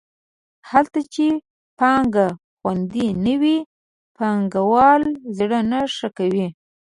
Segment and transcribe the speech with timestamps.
[0.69, 1.25] هلته چې
[1.79, 3.57] پانګه خوندي نه وي
[4.17, 5.03] پانګوال
[5.37, 6.47] زړه نه ښه کوي.